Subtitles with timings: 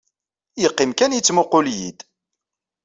[0.61, 1.99] Yeqqim kan yettmuqqul-iyi-d.